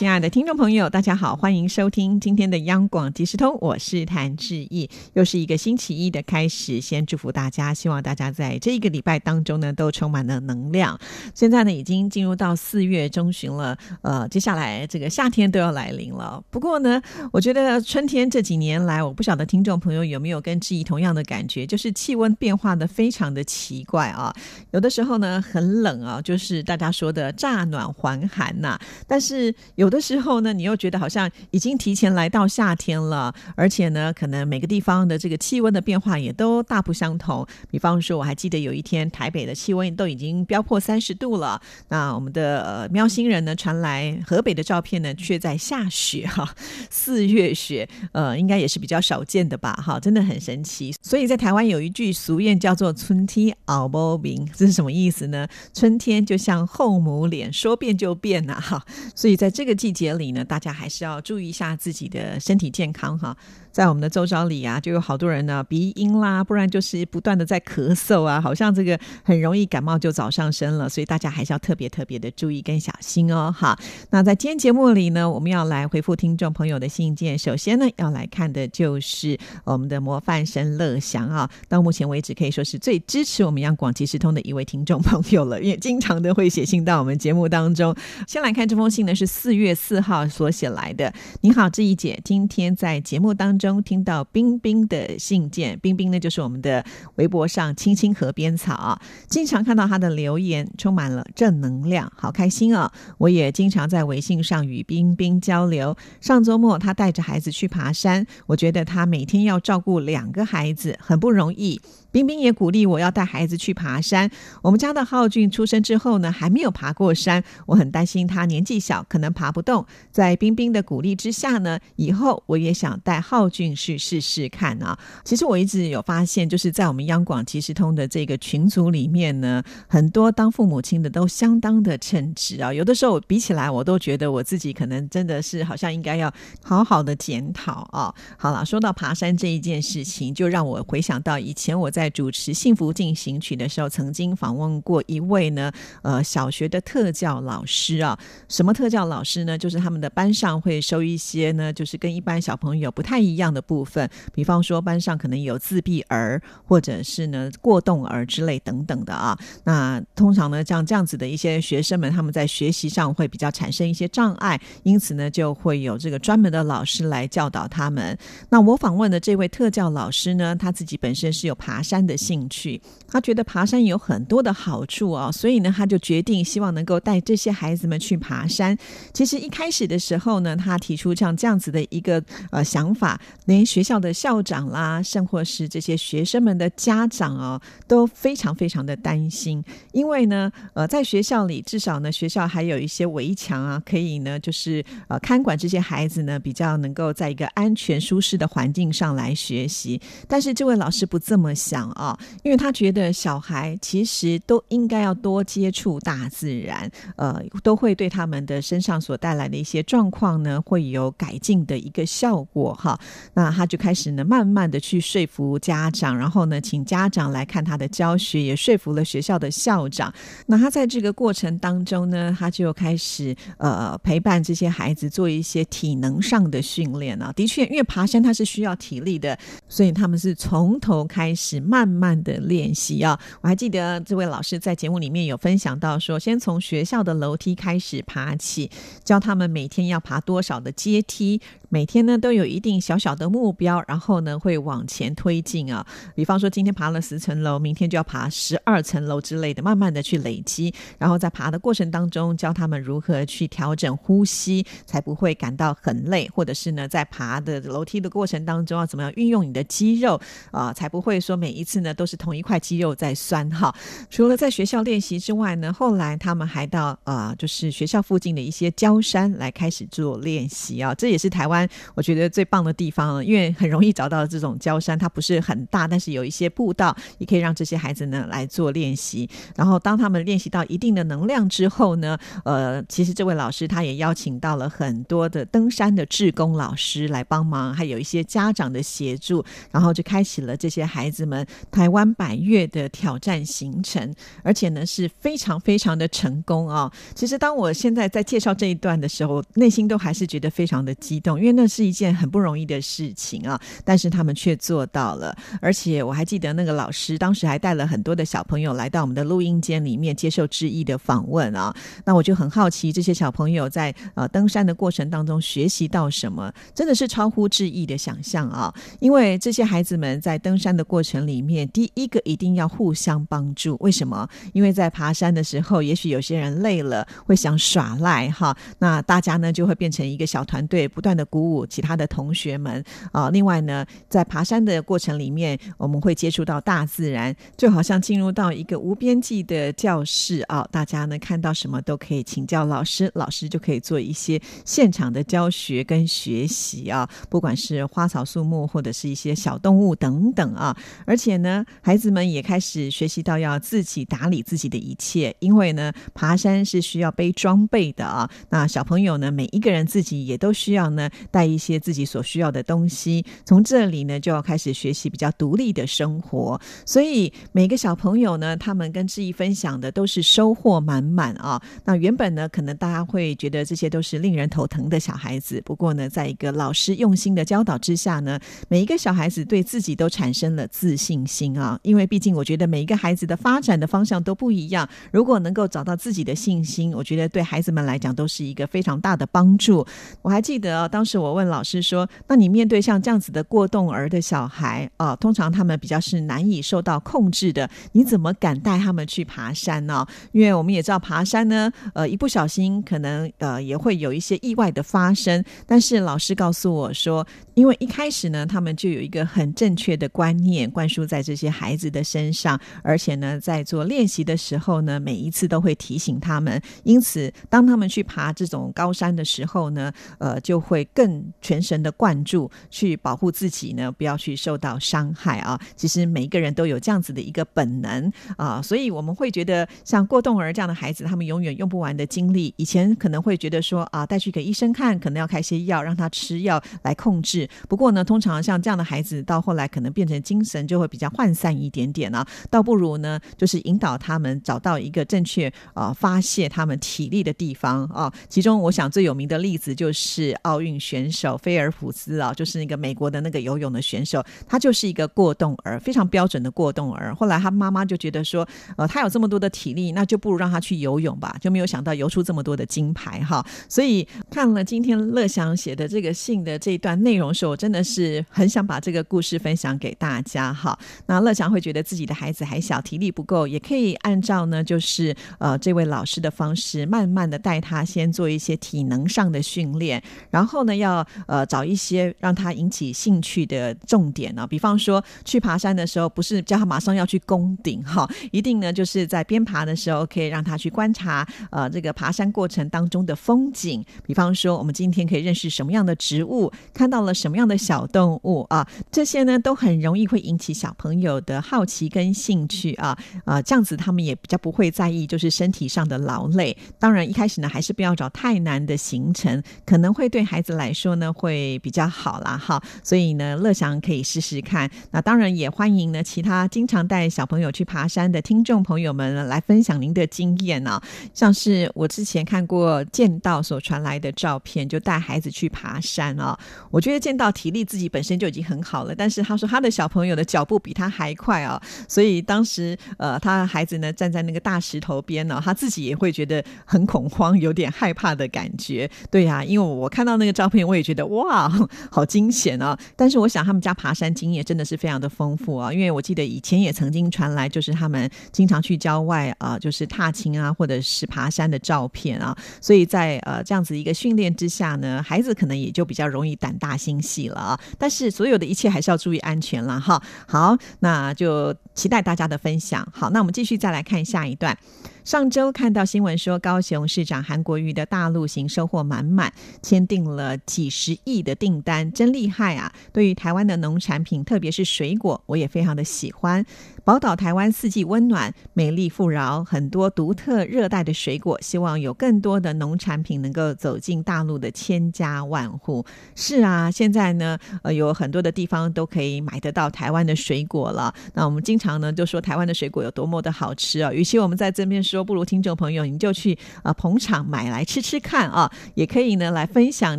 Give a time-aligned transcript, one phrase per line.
[0.00, 4.88] 亲爱的听众朋友，大家好，欢迎收听今天的央广即时通，我是谭志毅。
[5.12, 10.98] 又是一个星期一的开始，先祝福大家，希望大家在这一个礼拜当中呢，都充满了能量。
[11.34, 16.42] 现在呢，已经进入到四月中旬了，呃，接下来这个夏天都要来临了。
[16.48, 24.34] 不过呢，我觉得春天这几年来，我不晓得听众朋友有没有跟志毅同样的感觉，就是气温变化的非常的奇怪啊。
[24.70, 29.89] 有的时候呢，很冷啊，就是大家说的乍暖还寒呐，但是有。
[29.90, 37.44] 有的时候呢，你又觉得好像已经提前来到夏天了，而且呢，可能每个地方的这个气温的变化也都大不相同。
[37.68, 46.54] 比方说，我还记得有一天台北的气温都已经飙破三十度了，那我们的喵星人呢传来河北的照片呢，却在下雪哈，
[46.88, 49.72] 四月雪，呃，应该也是比较少见的吧？
[49.72, 50.94] 哈，真的很神奇。
[51.02, 55.48] 所以在台湾有一句俗谚叫做“春天熬波饼”，这是什么意思呢？
[55.74, 58.54] 春天就像后母脸，说变就变呐！
[58.60, 59.79] 哈，所以在这个。
[59.80, 63.34] 季节里呢，大家还是要注意一下自己的身体健康哈。
[63.72, 73.54] 在我们的周遭里啊，就有好多人呢鼻音啦，不然就是不断的在咳嗽啊，好像这个很容易感冒就早上身了，所以大家还是要特别特别的注意跟小心哦。
[73.56, 73.78] 哈，
[74.10, 77.38] 那在今天节目里呢，我们要来回复听众朋友的信件。
[77.38, 87.94] 首先呢，要来看的就是我们的模范生乐祥啊，到目前为止可以说是最支持我们央广即时通的一位听众朋友了，也经常的会写信到我们节目当中。
[88.26, 91.12] 先来看这封信呢，是四月四号所写来的。
[91.42, 93.60] 你好，志怡姐，今天在节目当。
[93.60, 96.82] 中听到冰冰的信件，冰冰呢就是我们的
[97.16, 98.98] 微博上青青河边草啊，
[99.28, 102.90] 经常看到他的留言，充满了正能量，好开心啊！
[103.18, 105.94] 我也经常在微信上与冰冰交流。
[106.22, 111.78] 上周末他带着孩子去爬山，我觉得他每天要照顾两个孩子，很不容易。
[112.12, 114.28] 冰冰也鼓励我要带孩子去爬山。
[114.62, 119.84] 我们家的浩俊出生之后呢，还没有爬过山，我很担心他年纪小，可能爬不动。
[120.12, 124.98] 在冰冰的鼓励之下呢，以后我也想带浩俊去试试看啊。
[125.24, 132.70] 其实我一直有发现，就是在我们央广即时通的这个群组里面呢，很多当父母亲的都相当的称职啊。
[132.70, 136.30] 有的时候比起来，我都觉得我自己可能真的是好像应该要
[136.62, 138.14] 好好的检讨啊。
[138.36, 142.10] 好了，说到爬山这一件事情，就让我回想到以前我在。
[142.10, 145.70] 主持《幸福进行曲》的时候，曾经访问过一位呢，
[146.02, 148.18] 呃，小学的特教老师啊。
[148.48, 149.58] 什么特教老师呢？
[149.58, 159.38] 就是他们的班上会收一些呢，就是跟一般小朋友不太一样的部分，比方说班上可能有自闭儿，或者是呢过动儿之类等等的啊。
[159.64, 168.16] 那通常呢，像这样子的一些学生们，他们在学习上会比较产生一些障碍，因此呢，就会有这个专门的老师来教导他们。
[168.48, 171.80] 那我访问的这位特教老师呢，他自己本身是有爬。
[171.82, 178.76] 山的兴趣，他觉得爬山有很多的好处啊，所以呢，他就决定希望能够带这些孩子们去爬山。
[179.12, 200.00] 其实一开始的时候呢，他提出像这样子的一个呃想法，连学校的校长啦，甚或是这些学生们的家长哦，都非常非常的担心，因为呢，呃，在学校里至少呢，学校还有一些围墙啊，可以呢，就是呃看管这些孩子呢，比较能够在一个安全舒适的环境上来学习。
[200.26, 201.90] 但是这位老师不这么想。
[201.90, 212.98] 啊，因为他觉得小孩其实都应该要多接触大自然，呃，都会对他们的身上所带来的一些状况呢，会有改进的一个效果哈。
[213.34, 220.12] 那他就开始呢，慢慢的去说服家长，然后呢，请家长来看他的教学，也说服了学校的校长。
[220.46, 227.32] 那他在这个过程当中呢，他就开始呃陪伴这些孩子做一些体能上的训练啊。
[227.36, 229.38] 的确，因为爬山它是需要体力的，
[229.68, 231.60] 所以他们是从头开始。
[231.60, 233.20] 慢慢的练习啊！
[233.42, 238.70] 我还记得这位老师在节目里面有分享到说，先从学校的楼梯开始爬起，
[239.10, 241.40] 教他们每天要爬多少的阶梯。
[241.70, 245.86] 每天呢都有一定小小的目标，然后呢会往前推进啊。
[246.16, 250.74] 比方说今天爬了十层楼，明天就要爬十二层楼之类的，慢慢的去累积。
[250.98, 260.20] 然后在爬的过程当中，教他们如何去调整呼吸，才不会感到很累，或者是呢在爬的楼梯的过程当中要怎么样运用你的肌肉
[260.50, 263.72] 啊，才不会说每一次呢都是同一块肌肉在酸哈。
[264.10, 270.92] 除了在学校练习之外呢，后来他们还到啊就是学校附近的一些郊山来开始做练习啊。
[270.96, 271.59] 这也是台湾。
[271.94, 279.28] 我觉得最棒的地方，因为很容易找到这种礁山，它不是很大，但是有一些步道，也可以让这些孩子呢来做练习。
[279.56, 296.90] 然后当他们练习到一定的能量之后呢，呃，其实这位老师他也邀请到了很多的登山的志工老师来帮忙，还有一些家长的协助，然后就开启了这些孩子们台湾百越的挑战行程，而且呢是非常非常的成功啊！
[297.14, 311.74] 其实当我现在在介绍这一段的时候，内心都还是觉得非常的激动，因为那是一件很不容易的事情啊，但是他们却做到了，而且我还记得那个老师当时还带了很多的小朋友来到我们的录音间里面接受志毅的访问啊，
[312.04, 318.74] 那我就很好奇这些小朋友在呃登山的过程当中学习到什么，真的是超乎志毅的想象啊！
[318.98, 324.28] 因为这些孩子们在登山的过程里面，第一个一定要互相帮助，为什么？
[324.52, 332.82] 因为在爬山的时候，也许有些人累了会想耍赖哈，那大家呢就会变成一个小团队，不断的鼓舞其他的同学们
[333.12, 333.30] 啊。
[333.30, 340.66] 另外呢，在爬山的过程里面，我们会接触到大自然，就好像进入到一个无边际的教室啊。
[340.70, 347.08] 大家呢看到什么都可以请教老师，老师就可以做一些现场的教学跟学习啊。
[347.28, 350.76] 不管是花草树木，或者是一些小动物等等啊。
[351.06, 358.30] 而且呢，孩子们也开始学习到要自己打理自己的一切，因为呢，爬山是需要背装备的啊。
[358.50, 363.24] 那小朋友呢，每一个人自己也都需要呢带一些自己所需要的东西。
[363.44, 366.60] 从这里呢，就要开始学习比较独立的生活。
[366.84, 371.60] 所以每个小朋友呢，他们跟志毅分享的都是收获满满啊。
[371.84, 375.60] 那原本呢，可能大家会觉得这些都是令人头疼的小孩子。
[375.64, 378.38] 不过呢，在一个老师用心的教导之下呢，
[378.68, 381.78] 每一个小孩子对自己都产生了自信心啊。
[381.82, 389.86] 因为毕竟我觉得每一个孩子的发展的方向都不一样，如果能够找到自己的信心，我觉得对孩子们来讲都是一个非常大的帮助。
[390.22, 400.06] 我还记得当时我问老师说：“那你面对像这样子的过动儿的小孩啊，通常他们比较是难以受到控制的，你怎么敢带他们去爬山呢？
[400.32, 405.44] 因为我们也知道爬山呢，呃，一不小心可能呃也会有一些意外的发生。
[405.66, 407.26] 但是老师告诉我说，
[407.60, 416.58] 因为一开始呢，他们就有一个很正确的观念灌输在这些孩子的身上，而且呢，在做练习的时候呢，每一次都会提醒他们。
[416.84, 425.60] 因此，当他们去爬这种高山的时候呢，呃，就会更全神的灌注，去保护自己呢，不要去受到伤害啊。
[425.76, 432.54] 其实每一个人都有这样子的一个本能啊，所以我们会觉得像过动儿这样的孩子，他们永远用不完的精力。
[432.56, 437.46] 以前可能会觉得说啊，带去给医生看，可能要开些药让他吃药来控制。
[437.68, 442.26] 不过呢，通常像这样的孩子，到后来可能变成精神就会比较涣散一点点啊。
[442.50, 448.12] 倒不如呢，就是引导他们找到一个正确啊发泄他们体力的地方啊。
[448.28, 457.14] 其中我想最有名的例子就是奥运选手菲尔普斯啊，就是那个美国的那个游泳的选手，他就是一个过动儿，非常标准的过动儿。
[457.14, 461.36] 后来他妈妈就觉得说，呃，他有这么多的体力，那就不如让他去游泳吧。
[461.40, 463.44] 就没有想到游出这么多的金牌哈。
[463.68, 470.78] 所以看了今天乐祥写的这个信的这一段内容时，我真的是很想把这个故事分享给大家哈。
[471.06, 502.96] 那乐祥会觉得自己的孩子还小，体力不够，也可以按照呢，就是呃这位老师的方式，慢慢的带他先做一些体能上的训练，然后呢，要呃找一些让他引起兴趣的重点呢，比方说去爬山的时候，不是叫他马上要去攻顶哈，一定呢就是在边爬的时候，可以让他去观察呃这个爬山过程当中的风景，比方说我们今天可以认识什么样的植物，看到了什么样的小动物啊，这些呢都很容易会引起小朋友的好奇跟兴趣啊
[503.26, 506.56] 啊，这样子他们也比较不会在意就是身体上的劳累。
[506.78, 512.62] 当然一开始呢，还是不要找太难的行程，可能会对孩子来说呢会比较好啦哈。
[512.82, 514.70] 所以呢，乐祥可以试试看。
[514.90, 520.80] 那当然也欢迎呢其他经常带小朋友去爬山的听众朋友们来分享您的经验呢。
[521.12, 526.38] 像是我之前看过剑道所传来的照片，就带孩子去爬山啊。
[526.70, 538.88] 我觉得这剑道体力自己本身就已经很好了，但是他说他的小朋友的脚步比他还快啊，所以当时呃，他的孩子呢站在那个大石头边呢，他自己也会觉得很恐慌，有点害怕的感觉。
[539.10, 541.50] 对呀，因为我看到那个照片，我也觉得哇，
[541.90, 542.78] 好惊险啊！
[542.94, 557.58] 但是我想他们家爬山经验真的是非常的丰富啊，因为我记得以前也曾经传来，就是他们经常去郊外啊，就是踏青啊，或者是爬山的照片啊，所以在呃这样子一个训练之下呢，孩子可能也就比较容易胆大心喜了。
[557.78, 560.02] 但是所有的一切还是要注意安全了哈。
[560.26, 562.86] 好，那就期待大家的分享。
[562.92, 564.56] 好，那我们继续再来看下一段。
[565.02, 572.70] 上周看到新闻说，高雄市长韩国瑜的大陆行收获满满，签订了几十亿的订单，真厉害啊！
[572.92, 576.44] 对于台湾的农产品，特别是水果，我也非常的喜欢。
[576.84, 585.84] 宝岛台湾四季温暖，美丽富饶，很多独特热带的水果，希望有更多的农产品能够走进大陆的千家万户。
[586.14, 590.92] 是啊，现在呢，呃，有很多的地方都可以买得到台湾的水果了。
[591.12, 599.98] 那我们经常呢就说台湾的水果有多么的好吃啊，与其我们在这边说，不如听众朋友你就去呃捧场买来吃吃看啊，也可以呢来分享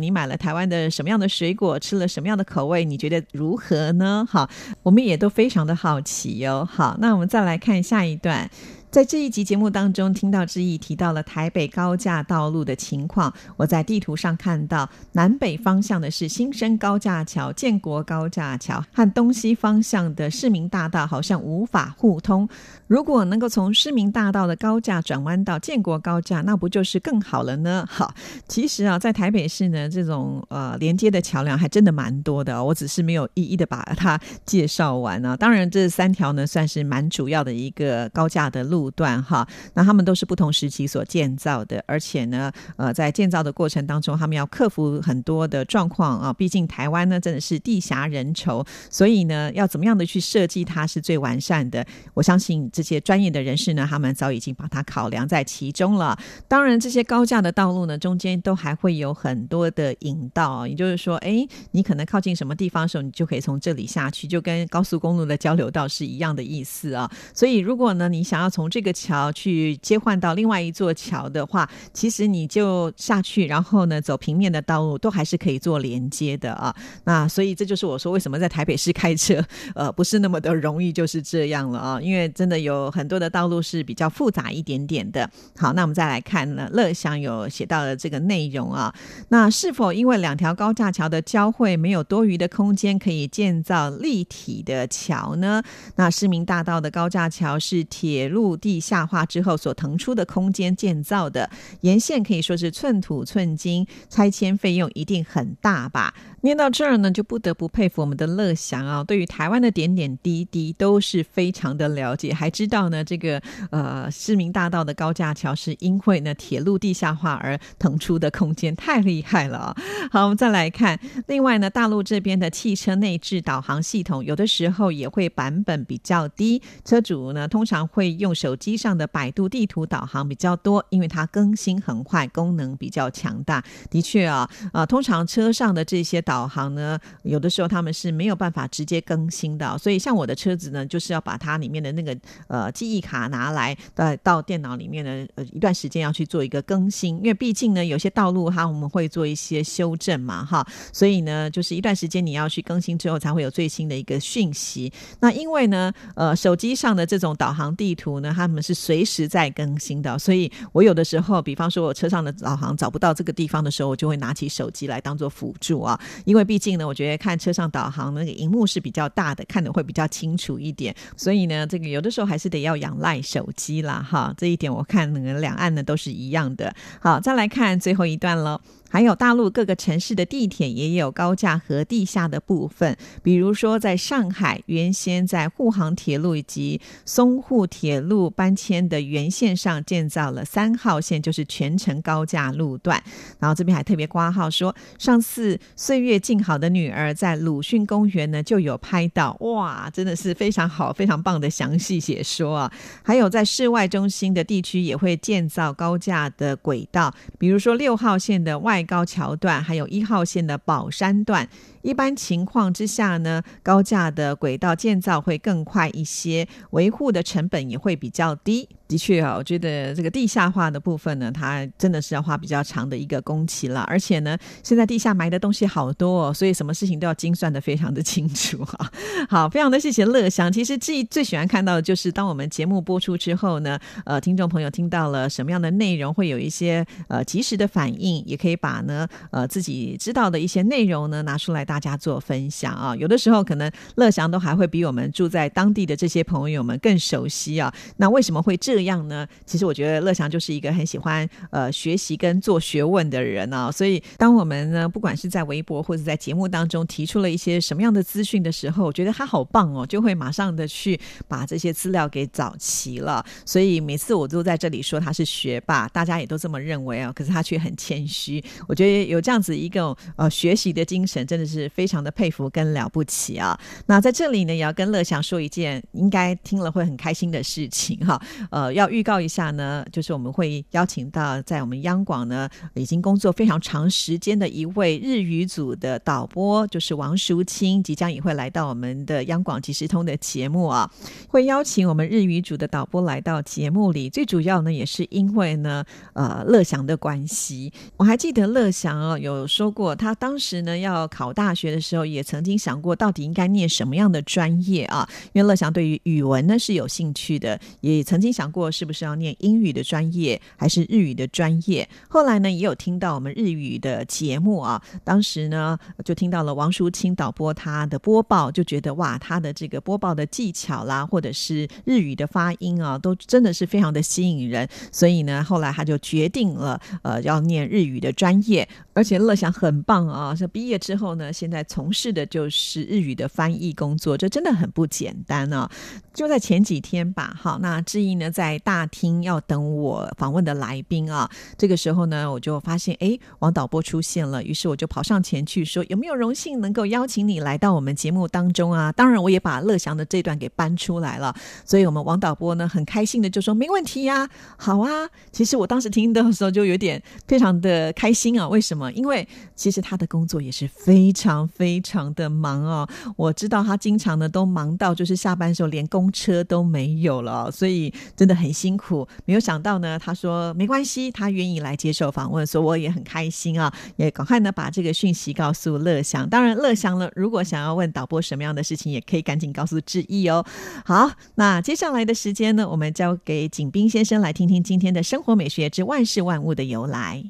[0.00, 4.26] 你买了台湾的什么样的水果，吃了什么样的口味，你觉得如何呢？
[4.28, 4.48] 好，
[4.82, 6.68] 我们也都非常的好奇哟。
[6.74, 8.50] 好，那我们再来看下一段。
[8.92, 13.32] 在这一集节目当中，听到志毅提到了台北高架道路的情况。
[13.56, 22.46] 我在地图上看到，南北方向的是新生高架桥、建国高架桥，和东西方向的市民大道好像无法互通。
[22.86, 27.86] 如果能够从市民大道的高架转弯到建国高架，那不就是更好了呢？
[27.88, 28.12] 好，
[28.46, 32.62] 其实啊，在台北市呢，这种呃连接的桥梁还真的蛮多的。
[32.62, 35.34] 我只是没有一一的把它介绍完啊。
[35.34, 38.81] 当然，这三条呢，算是蛮主要的一个高架的路。
[38.82, 46.32] 路段哈，那他们都是不同时期所建造的，而且呢，呃，在建造的过程当中，他们要克服很多的状况啊。
[46.32, 51.86] 毕竟台湾呢，真的是地狭人稠，所以呢，要怎么样的去设计它是最完善的。
[52.14, 56.18] 我相信这些专业的人士呢，他们早已经把它考量在其中了。
[56.48, 67.08] 当然，这些高架的道路呢，中间都还会有很多的引道，也就是说，哎，你可能靠近什么地方的时候，你就可以从这里下去，就跟高速公路的交流道是一样的意思啊。
[67.34, 76.74] 所以，如果呢，你想要从这个桥去切换到另外一座桥的话，其实你就下去，然后呢走平面的道路都还是可以做连接的啊。
[77.04, 82.00] 那所以这就是我说为什么在台北市开车呃不是那么的容易，就是这样了啊。
[82.00, 85.30] 因为真的有很多的道路是比较复杂一点点的。
[85.58, 88.94] 好，那我们再来看呢，乐享有写到的这个内容啊。
[89.28, 95.62] 那是否因为两条高架桥的交汇没有多余的空间可以建造立体的桥呢？
[95.96, 98.56] 那市民大道的高架桥是铁路。
[98.62, 101.50] 地下化之后所腾出的空间建造的
[101.80, 106.14] 沿线可以说是寸土寸金，拆迁费用一定很大吧？
[106.42, 119.76] 念到这儿呢，就不得不佩服我们的乐祥啊，对于台湾的点点滴滴都是非常的了解，还知道呢这个呃市民大道的高架桥是因为呢铁路地下化而腾出的空间，太厉害了啊！
[120.10, 128.56] 好，我们再来看，另外呢，大陆这边的汽车内置导航系统有的时候也会版本比较低，车主呢通常会用手。
[128.62, 133.60] 机上的百度地图导航比较多，因为它更新很快，功能比较强大。
[133.90, 139.76] 的确啊，啊，通常车上的这些导导航呢，有的时候他们是没有办法直接更新的。
[139.76, 142.16] 所以像我的车子呢，就是要把它里面的那个
[142.48, 147.18] 呃记忆卡拿来，呃，到电脑里面呢，呃，一段时间要去做一个更新。
[147.18, 154.90] 因为毕竟呢，有些道路哈，我们会做一些修正嘛，哈，所以呢，就是一段时间你要去更新之后，才会有最新的一个讯息。
[155.20, 166.00] 那因为呢，呃，手机上的这种导航地图呢，他们是随时在更新的，所以我有的时候，比方说我车上的导航找不到这个地方的时候，我就会拿起手机来当做辅助啊。
[166.24, 170.94] 因为毕竟呢，我觉得看车上导航那个荧幕是比较大的，看的会比较清楚一点。
[171.16, 174.34] 所以呢，这个有的时候还是得要仰赖手机啦，哈。
[174.36, 176.74] 这一点我看两岸呢都是一样的。
[177.00, 178.60] 好，再来看最后一段喽。
[178.92, 193.02] 还有大陆各个城市的地铁也有高架和地下的部分，比如说在上海，原先在沪杭铁路以及淞沪铁路搬迁的原线上建造了三号线，就是全程高架路段。
[193.38, 202.72] 然后这边还特别挂号说，上次岁月静好的女儿在鲁迅公园呢就有拍到，哇，真的是非常好、非常棒的详细解说啊！
[203.02, 208.81] 还有在室外中心的地区也会建造高架的轨道，比如说六号线的外。
[208.84, 211.48] 高桥段，还有一号线的宝山段。
[211.82, 218.68] 一般情况之下呢，高架的轨道建造会更快一些，维护的成本也会比较低。
[218.88, 223.80] 的确啊，我觉得这个地下化的部分呢，它真的是要花比较长的一个工期了。
[223.88, 228.90] 而且呢，现在地下埋的东西好多，哦，所以什么事情都要精算的非常的清楚哈。
[229.30, 230.52] 好，非常的谢谢乐祥。
[230.52, 241.64] 其实最最喜欢看到的就是当我们节目播出之后呢，呃，听众朋友听到了什么样的内容，会有一些呃及时的反应，也可以把呢呃自己知道的一些内容呢拿出来。
[241.72, 242.94] 大家做分享啊。
[242.94, 247.72] 有的时候可能乐祥都还会比我们住在当地的这些朋友们更熟悉啊。
[247.96, 249.26] 那为什么会这样呢？
[249.46, 253.72] 其实我觉得乐祥就是一个很喜欢呃学习跟做学问的人啊。
[253.72, 263.24] 所以当我们呢不管是在微博或者在节目当中提出了一些什么样的资讯的时候，我觉得他好棒哦，就会马上的去把这些资料给找齐了。
[263.46, 267.10] 所以每次我都在这里说他是学霸，大家也都这么认为啊。
[267.14, 268.44] 可是他却很谦虚。
[268.68, 273.58] 我觉得有这样子一个呃学习的精神，真的是是非常的佩服跟了不起啊。
[273.86, 278.20] 那在这里呢，也要跟乐祥说一件应该听了会很开心的事情哈。
[278.50, 290.90] 呃，要预告一下呢，就是我们会邀请到在我们央广呢已经工作非常长时间的一位日语组的导播，就是王淑清，即将也会来到我们的央广即时通的节目啊。
[291.28, 297.72] 会邀请我们日语组的导播来到节目里，最主要呢也是因为呢，呃，乐祥的关系。
[297.96, 305.06] 我还记得乐祥哦有说过，他当时呢要考大大学的时候，也曾经想过到底应该念什么样的专业啊？
[305.34, 311.86] 因为乐祥对于语文呢是有兴趣的，也曾经想过是不是要念英语的专业，还是日语的专业。
[312.08, 324.66] 后来呢也有听到我们日语的节目啊，当时呢就听到了王淑清导播他的播报，就觉得哇，他的这个播报的技巧啦，或者是日语的发音啊，都真的是非常的吸引人。
[324.90, 328.66] 所以呢，后来他就决定了，呃，要念日语的专业。
[328.94, 330.34] 而且乐享很棒啊！
[330.34, 335.68] 是毕业之后呢，现在从事的就是日语的翻译工作，这真的很不简单啊！
[336.14, 341.28] 就在前几天吧，好，那志毅呢在大厅要等我访问的来宾啊。
[341.58, 351.34] 这个时候呢，我就发现，哎，王导播出现了，于是我就跑上前去说：“有没有荣幸能够邀请你来到我们节目当中啊？”当然，我也把乐祥的这段给搬出来了。
[351.64, 358.92] 所以，我们王导播呢很开心的就说：“没问题呀，好啊。”其实我当时听的时候就有点非常的开心啊，为什么？
[358.92, 369.06] 因为其实他的工作也是非常非常的忙哦，我知道他经常呢都忙到就是下班时候连公车都没有了，所以真的很辛苦。
[369.24, 376.28] 没有想到呢，他说没关系，他愿意来接受访问，所以我也很开心啊，也赶快呢把这个讯息告诉乐祥。
[376.28, 380.44] 当然，乐祥呢如果想要问导播什么样的事情，也可以赶紧告诉志毅哦。
[380.84, 387.24] 好，那接下来的时间呢，我们交给景斌先生来听听今天的生活美学之万事万物的由来。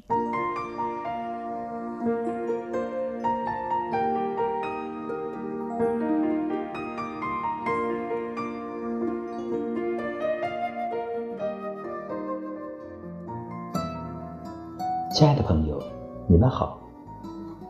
[15.13, 15.79] 亲爱的朋友，
[16.25, 16.79] 你们好！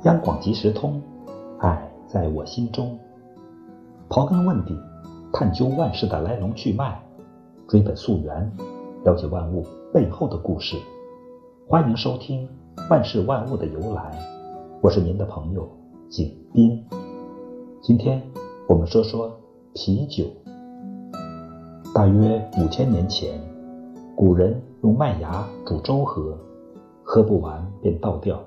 [0.04, 1.02] 央广即时通，
[1.60, 2.98] 爱在我心中。
[4.08, 4.80] 刨根问底，
[5.34, 6.98] 探究万事的来龙去脉，
[7.68, 8.50] 追本溯源，
[9.04, 10.78] 了解万物背后的故事。
[11.68, 12.48] 欢迎收听
[12.90, 14.10] 《万事万物的由来》，
[14.82, 15.70] 我是您的朋友
[16.10, 16.82] 景斌。
[17.82, 18.22] 今天
[18.70, 19.30] 我们说说
[19.74, 20.24] 啤酒。
[21.94, 23.38] 大约五千年前，
[24.16, 26.38] 古人用麦芽煮粥喝。
[27.14, 28.44] 喝不完便倒掉，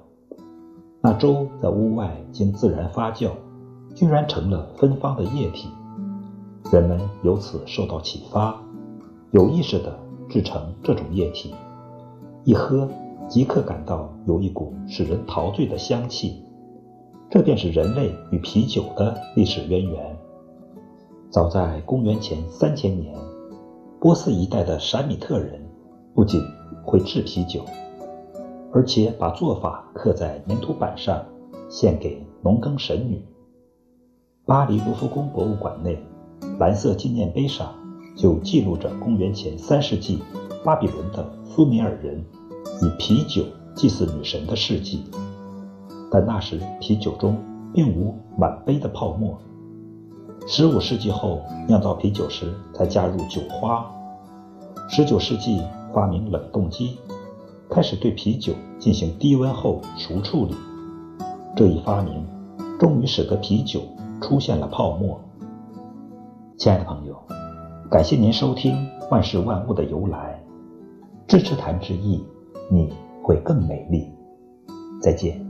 [1.01, 3.31] 那粥在屋外经自然发酵，
[3.95, 5.69] 居然成了芬芳的液体。
[6.73, 8.61] 人们由此受到启发，
[9.31, 9.97] 有意识地
[10.29, 11.55] 制成这种液体，
[12.43, 12.89] 一喝
[13.29, 16.43] 即刻感到有一股使人陶醉的香气。
[17.31, 20.19] 这便是人类与啤酒的历史渊源。
[21.31, 23.15] 早在公元前三千年，
[24.01, 25.65] 波斯一带的闪米特人
[26.17, 26.43] 不仅
[26.85, 27.61] 会制啤酒。
[28.73, 31.25] 而且把做法刻在粘土板上，
[31.69, 33.23] 献给农耕神女。
[34.45, 35.99] 巴黎卢浮宫博物馆内
[36.59, 37.75] 蓝色纪念碑上
[38.17, 40.23] 就记录着公元前三世纪
[40.65, 42.25] 巴比伦的苏美尔人
[42.81, 45.05] 以啤酒祭祀女神的事迹。
[46.11, 47.37] 但那时啤酒中
[47.75, 49.37] 并无满杯的泡沫。
[50.47, 53.85] 十五世纪后酿造啤酒时才加入酒花。
[54.89, 55.61] 十九世纪
[55.93, 56.99] 发明冷冻机。
[57.69, 60.55] 开始对啤酒进行低温后熟处理，
[61.57, 62.25] 这一发明
[62.79, 63.81] 终于使得啤酒
[64.21, 65.21] 出现了泡沫。
[66.57, 67.17] 亲爱的朋友，
[67.91, 68.75] 感谢您收听
[69.11, 70.43] 《万事万物的由来》，
[71.31, 72.25] 支持谈之意，
[72.71, 74.09] 你会更美丽。
[75.03, 75.46] 再见。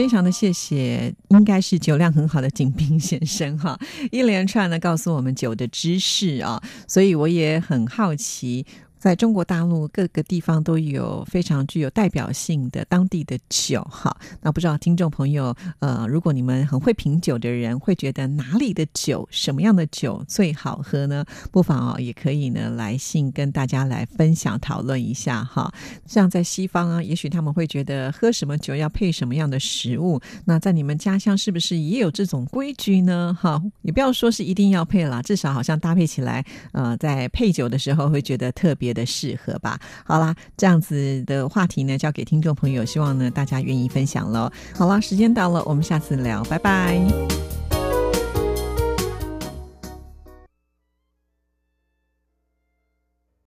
[0.00, 3.78] 非常的谢谢，应该是酒量很好的景斌先生哈，
[4.10, 6.58] 一连串的告诉我们酒的知识啊，
[6.88, 8.64] 所以我也很好奇。
[9.00, 14.14] 在中国大陆各个地方都有非常具有代表性的当地的酒，哈。
[14.42, 21.24] 那不知道听众朋友，呃，如果你们很会品酒的人，会觉得哪里的酒、什么样的酒最好喝呢？
[21.50, 25.72] 不妨哦，也可以呢来信跟大家来分享讨论一下哈。
[26.04, 33.34] 像在西方啊，也许他们会觉得喝什么酒要配什么样的食物，那在你们家乡是不是也有这种规矩呢？
[33.40, 38.89] 哈，也不要说是一定要配啦，至少好像搭配起来，呃，在配酒的时候会觉得特别。
[38.90, 39.78] 觉得适合吧。
[40.04, 44.50] 好啦，这样子的话题呢，交给听众朋友，希望呢大家愿意分享喽。
[44.74, 47.00] 好啦，时间到了，我们下次聊，拜拜。